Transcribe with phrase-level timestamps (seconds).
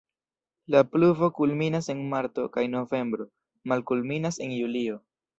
[0.75, 3.27] La pluvo kulminas en marto kaj novembro,
[3.73, 4.97] malkulminas en julio.